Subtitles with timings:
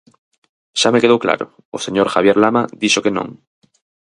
[0.79, 1.45] Xa me quedou claro:
[1.77, 3.27] o señor Javier Lama dixo que non.